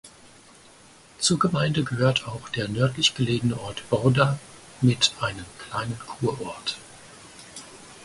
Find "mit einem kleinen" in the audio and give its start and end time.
4.81-5.99